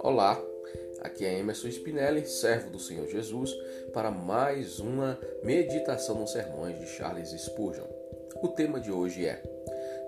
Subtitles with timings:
[0.00, 0.42] Olá,
[1.00, 3.52] aqui é Emerson Spinelli, servo do Senhor Jesus,
[3.92, 7.84] para mais uma meditação nos sermões de Charles Spurgeon.
[8.42, 9.42] O tema de hoje é: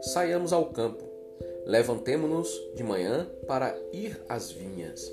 [0.00, 1.04] Saiamos ao campo,
[1.66, 5.12] levantemo-nos de manhã para ir às vinhas,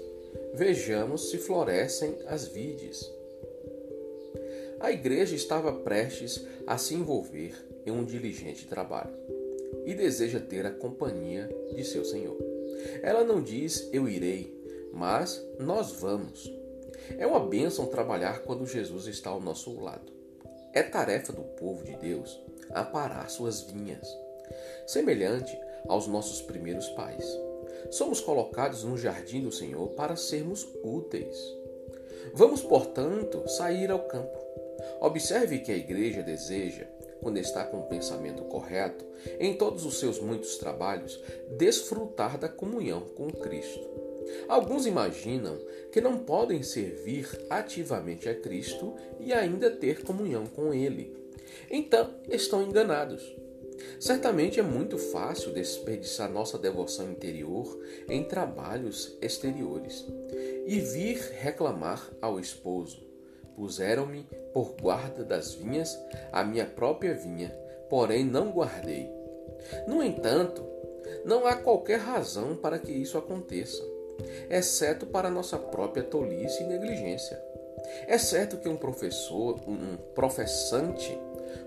[0.54, 3.23] vejamos se florescem as vides.
[4.84, 7.56] A igreja estava prestes a se envolver
[7.86, 9.16] em um diligente trabalho
[9.86, 12.36] e deseja ter a companhia de seu Senhor.
[13.02, 14.54] Ela não diz eu irei,
[14.92, 16.52] mas nós vamos.
[17.18, 20.12] É uma bênção trabalhar quando Jesus está ao nosso lado.
[20.74, 22.38] É tarefa do povo de Deus
[22.72, 24.06] aparar suas vinhas,
[24.86, 27.26] semelhante aos nossos primeiros pais.
[27.90, 31.38] Somos colocados no jardim do Senhor para sermos úteis.
[32.34, 34.43] Vamos, portanto, sair ao campo.
[35.02, 36.86] Observe que a igreja deseja,
[37.22, 39.06] quando está com o pensamento correto,
[39.40, 41.22] em todos os seus muitos trabalhos,
[41.58, 43.94] desfrutar da comunhão com Cristo.
[44.48, 45.58] Alguns imaginam
[45.92, 51.16] que não podem servir ativamente a Cristo e ainda ter comunhão com Ele.
[51.70, 53.36] Então, estão enganados.
[54.00, 60.06] Certamente é muito fácil desperdiçar nossa devoção interior em trabalhos exteriores
[60.66, 63.02] e vir reclamar ao esposo:
[63.56, 65.98] Puseram-me por guarda das vinhas,
[66.32, 67.50] a minha própria vinha,
[67.90, 69.10] porém não guardei.
[69.88, 70.64] No entanto,
[71.24, 73.94] não há qualquer razão para que isso aconteça
[74.50, 77.42] exceto para nossa própria tolice e negligência.
[78.08, 81.18] É certo que um professor, um professante,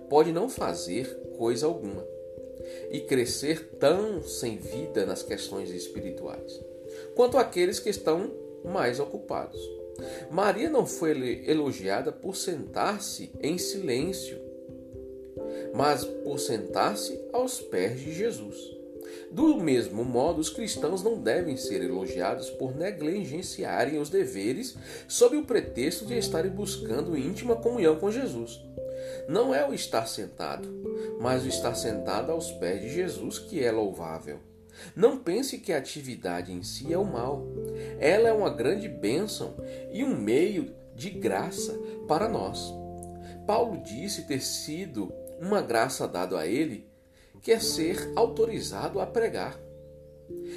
[0.08, 1.06] pode não fazer
[1.36, 2.06] coisa alguma
[2.90, 6.60] e crescer tão sem vida nas questões espirituais,
[7.14, 8.30] quanto aqueles que estão
[8.64, 9.75] mais ocupados.
[10.30, 14.38] Maria não foi elogiada por sentar-se em silêncio,
[15.74, 18.76] mas por sentar-se aos pés de Jesus.
[19.30, 24.76] Do mesmo modo, os cristãos não devem ser elogiados por negligenciarem os deveres
[25.08, 28.60] sob o pretexto de estarem buscando íntima comunhão com Jesus.
[29.28, 30.68] Não é o estar sentado,
[31.20, 34.38] mas o estar sentado aos pés de Jesus que é louvável.
[34.94, 37.46] Não pense que a atividade em si é o mal.
[37.98, 39.56] Ela é uma grande bênção
[39.92, 41.78] e um meio de graça
[42.08, 42.72] para nós.
[43.46, 46.88] Paulo disse ter sido uma graça dada a ele
[47.40, 49.58] que é ser autorizado a pregar.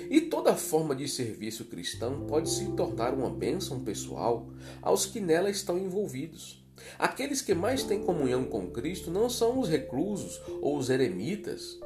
[0.09, 4.49] E toda forma de serviço cristão pode se tornar uma bênção pessoal
[4.81, 6.65] aos que nela estão envolvidos.
[6.97, 11.79] Aqueles que mais têm comunhão com Cristo não são os reclusos ou os eremitas,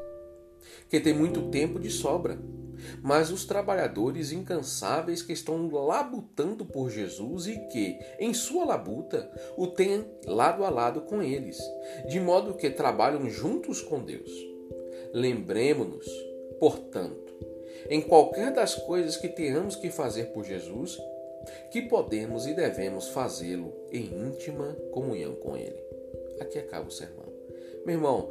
[0.90, 2.38] que têm muito tempo de sobra,
[3.02, 9.68] mas os trabalhadores incansáveis que estão labutando por Jesus e que, em sua labuta, o
[9.68, 11.60] têm lado a lado com eles,
[12.08, 14.32] de modo que trabalham juntos com Deus.
[15.14, 16.08] Lembremos-nos,
[16.60, 17.34] portanto,
[17.90, 20.98] em qualquer das coisas que tenhamos que fazer por Jesus,
[21.72, 25.82] que podemos e devemos fazê-lo em íntima comunhão com Ele.
[26.40, 27.32] Aqui acaba o sermão.
[27.86, 28.30] Meu irmão,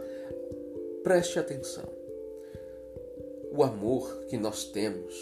[1.03, 2.02] preste atenção.
[3.55, 5.15] O amor que nós temos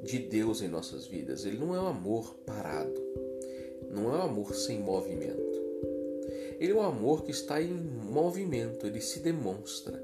[0.00, 2.94] de Deus em nossas vidas, ele não é um amor parado,
[3.90, 5.60] não é um amor sem movimento.
[6.60, 10.00] Ele é um amor que está em movimento, ele se demonstra.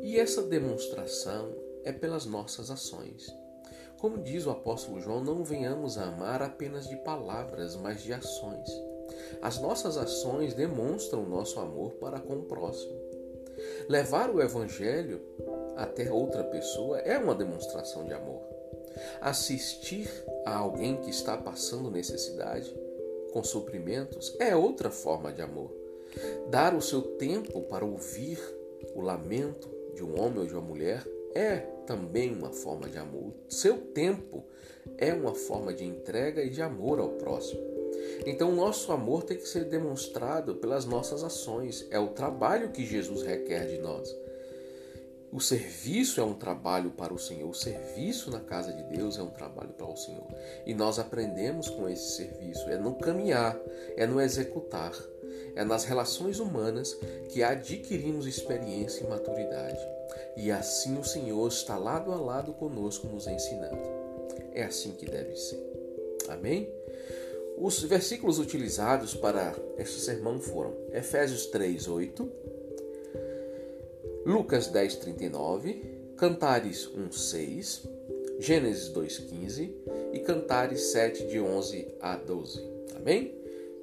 [0.00, 1.54] E essa demonstração
[1.84, 3.32] é pelas nossas ações.
[4.00, 8.68] Como diz o apóstolo João, não venhamos a amar apenas de palavras, mas de ações.
[9.40, 13.11] As nossas ações demonstram o nosso amor para com o próximo.
[13.88, 15.20] Levar o evangelho
[15.76, 18.42] até outra pessoa é uma demonstração de amor.
[19.20, 20.08] Assistir
[20.44, 22.74] a alguém que está passando necessidade
[23.32, 25.70] com suprimentos é outra forma de amor.
[26.50, 28.38] Dar o seu tempo para ouvir
[28.94, 33.32] o lamento de um homem ou de uma mulher é também uma forma de amor.
[33.48, 34.44] Seu tempo
[34.98, 37.81] é uma forma de entrega e de amor ao próximo.
[38.26, 41.86] Então, o nosso amor tem que ser demonstrado pelas nossas ações.
[41.90, 44.14] É o trabalho que Jesus requer de nós.
[45.32, 47.48] O serviço é um trabalho para o Senhor.
[47.48, 50.26] O serviço na casa de Deus é um trabalho para o Senhor.
[50.66, 52.68] E nós aprendemos com esse serviço.
[52.68, 53.58] É no caminhar,
[53.96, 54.92] é no executar.
[55.56, 56.94] É nas relações humanas
[57.30, 59.80] que adquirimos experiência e maturidade.
[60.36, 63.80] E assim o Senhor está lado a lado conosco, nos ensinando.
[64.52, 65.62] É assim que deve ser.
[66.28, 66.70] Amém?
[67.62, 72.32] Os versículos utilizados para este sermão foram Efésios 3, 8,
[74.26, 75.80] Lucas 10, 39,
[76.16, 77.88] Cantares 1, 6,
[78.40, 79.76] Gênesis 2, 15
[80.12, 82.60] e Cantares 7, de 11 a 12.
[82.96, 83.32] Amém?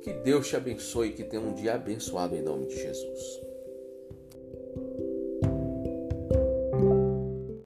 [0.02, 3.49] Que Deus te abençoe e que tenha um dia abençoado em nome de Jesus.